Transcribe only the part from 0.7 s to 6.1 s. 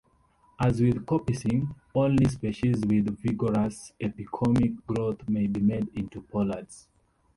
with coppicing, only species with vigorous epicormic growth may be made